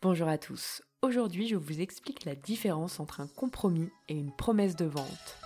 [0.00, 0.80] Bonjour à tous.
[1.02, 5.38] Aujourd'hui, je vous explique la différence entre un compromis et une promesse de vente.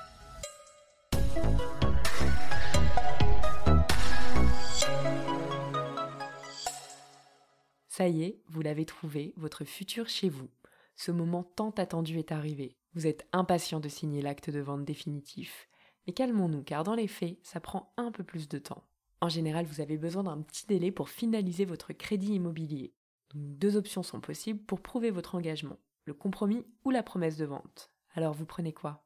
[7.89, 10.51] Ça y est, vous l'avez trouvé, votre futur chez vous.
[10.97, 12.77] Ce moment tant attendu est arrivé.
[12.93, 15.67] Vous êtes impatient de signer l'acte de vente définitif.
[16.07, 18.85] Mais calmons-nous, car dans les faits, ça prend un peu plus de temps.
[19.23, 22.93] En général, vous avez besoin d'un petit délai pour finaliser votre crédit immobilier.
[23.35, 27.91] Deux options sont possibles pour prouver votre engagement, le compromis ou la promesse de vente.
[28.15, 29.05] Alors vous prenez quoi?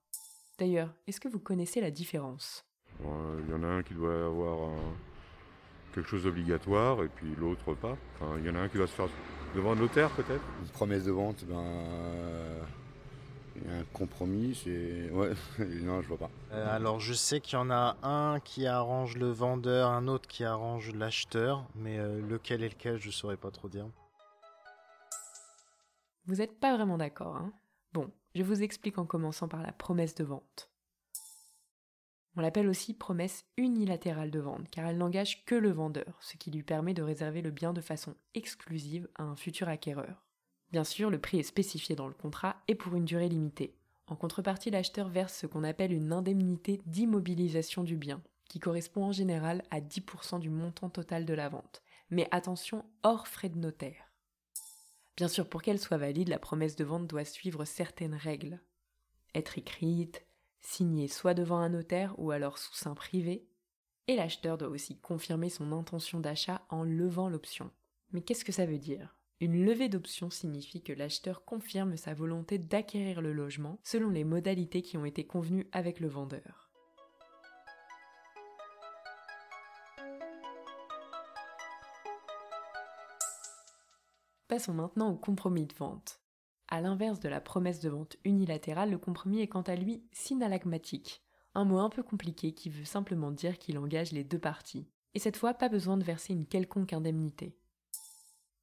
[0.58, 2.64] D'ailleurs, est-ce que vous connaissez la différence?
[3.00, 4.70] Il y en a un qui doit avoir
[5.92, 7.96] quelque chose d'obligatoire et puis l'autre pas.
[8.38, 9.08] il y en a un qui va se faire
[9.54, 10.42] devant un notaire peut-être?
[10.62, 11.62] Une promesse de vente, ben,
[13.68, 15.10] un compromis, c'est.
[15.10, 16.30] Ouais, non, je vois pas.
[16.52, 20.28] Euh, alors, je sais qu'il y en a un qui arrange le vendeur, un autre
[20.28, 23.86] qui arrange l'acheteur, mais euh, lequel est lequel, je saurais pas trop dire.
[26.26, 27.52] Vous n'êtes pas vraiment d'accord, hein?
[27.92, 30.70] Bon, je vous explique en commençant par la promesse de vente.
[32.36, 36.50] On l'appelle aussi promesse unilatérale de vente, car elle n'engage que le vendeur, ce qui
[36.50, 40.26] lui permet de réserver le bien de façon exclusive à un futur acquéreur.
[40.72, 43.74] Bien sûr, le prix est spécifié dans le contrat et pour une durée limitée.
[44.08, 49.12] En contrepartie, l'acheteur verse ce qu'on appelle une indemnité d'immobilisation du bien, qui correspond en
[49.12, 51.82] général à 10% du montant total de la vente.
[52.10, 54.05] Mais attention, hors frais de notaire.
[55.16, 58.60] Bien sûr, pour qu'elle soit valide, la promesse de vente doit suivre certaines règles.
[59.34, 60.26] Être écrite,
[60.60, 63.48] signée soit devant un notaire ou alors sous sein privé,
[64.08, 67.70] et l'acheteur doit aussi confirmer son intention d'achat en levant l'option.
[68.12, 69.16] Mais qu'est-ce que ça veut dire?
[69.40, 74.82] Une levée d'option signifie que l'acheteur confirme sa volonté d'acquérir le logement selon les modalités
[74.82, 76.65] qui ont été convenues avec le vendeur.
[84.48, 86.20] Passons maintenant au compromis de vente.
[86.68, 91.22] A l'inverse de la promesse de vente unilatérale, le compromis est quant à lui synalagmatique,
[91.54, 94.86] un mot un peu compliqué qui veut simplement dire qu'il engage les deux parties.
[95.14, 97.56] Et cette fois, pas besoin de verser une quelconque indemnité.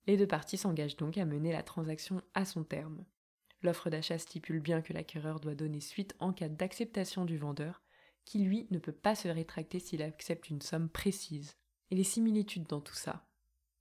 [0.07, 3.03] Les deux parties s'engagent donc à mener la transaction à son terme.
[3.61, 7.81] L'offre d'achat stipule bien que l'acquéreur doit donner suite en cas d'acceptation du vendeur,
[8.25, 11.57] qui lui ne peut pas se rétracter s'il accepte une somme précise.
[11.89, 13.25] Et les similitudes dans tout ça.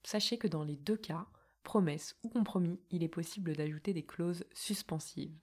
[0.05, 1.26] Sachez que dans les deux cas,
[1.62, 5.37] promesse ou compromis, il est possible d'ajouter des clauses suspensives.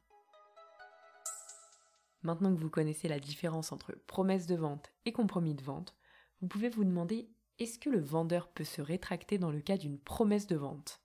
[2.22, 5.96] Maintenant que vous connaissez la différence entre promesse de vente et compromis de vente,
[6.42, 10.00] vous pouvez vous demander est-ce que le vendeur peut se rétracter dans le cas d'une
[10.00, 11.02] promesse de vente?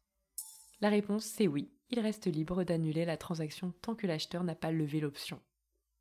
[0.80, 4.72] La réponse c'est oui, il reste libre d'annuler la transaction tant que l'acheteur n'a pas
[4.72, 5.40] levé l'option.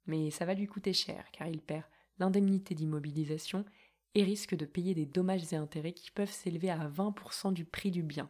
[0.05, 1.85] Mais ça va lui coûter cher car il perd
[2.19, 3.65] l'indemnité d'immobilisation
[4.15, 7.91] et risque de payer des dommages et intérêts qui peuvent s'élever à 20% du prix
[7.91, 8.29] du bien.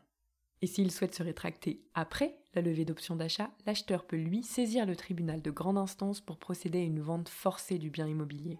[0.64, 4.96] Et s'il souhaite se rétracter après la levée d'option d'achat, l'acheteur peut lui saisir le
[4.96, 8.58] tribunal de grande instance pour procéder à une vente forcée du bien immobilier.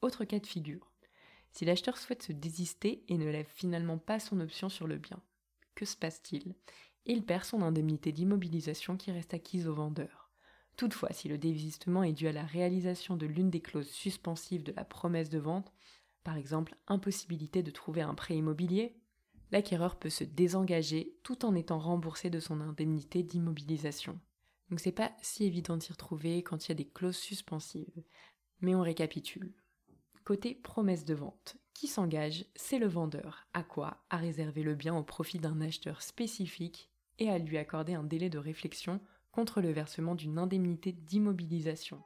[0.00, 0.90] Autre cas de figure.
[1.50, 5.20] Si l'acheteur souhaite se désister et ne lève finalement pas son option sur le bien,
[5.74, 6.54] que se passe-t-il?
[7.04, 10.30] Il perd son indemnité d'immobilisation qui reste acquise au vendeur.
[10.78, 14.72] Toutefois, si le désistement est dû à la réalisation de l'une des clauses suspensives de
[14.72, 15.70] la promesse de vente,
[16.24, 18.96] par exemple impossibilité de trouver un prêt immobilier,
[19.52, 24.18] l'acquéreur peut se désengager tout en étant remboursé de son indemnité d'immobilisation.
[24.70, 28.02] Donc c'est pas si évident d'y retrouver quand il y a des clauses suspensives.
[28.62, 29.52] Mais on récapitule.
[30.24, 33.46] Côté promesse de vente, qui s'engage, c'est le vendeur.
[33.52, 34.02] À quoi?
[34.08, 38.30] À réserver le bien au profit d'un acheteur spécifique et à lui accorder un délai
[38.30, 39.00] de réflexion
[39.32, 42.02] contre le versement d'une indemnité d'immobilisation.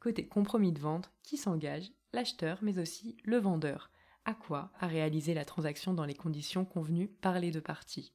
[0.00, 1.92] Côté compromis de vente, qui s'engage?
[2.12, 3.90] L'acheteur, mais aussi le vendeur.
[4.26, 8.14] À quoi À réaliser la transaction dans les conditions convenues par les deux parties.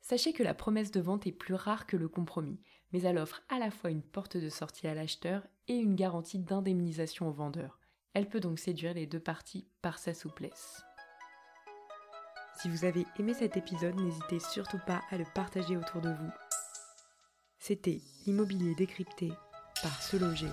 [0.00, 2.60] Sachez que la promesse de vente est plus rare que le compromis,
[2.92, 6.38] mais elle offre à la fois une porte de sortie à l'acheteur et une garantie
[6.38, 7.78] d'indemnisation au vendeur.
[8.14, 10.82] Elle peut donc séduire les deux parties par sa souplesse.
[12.60, 16.30] Si vous avez aimé cet épisode, n'hésitez surtout pas à le partager autour de vous.
[17.70, 19.30] C'était l'immobilier décrypté
[19.80, 20.50] par Se Loger.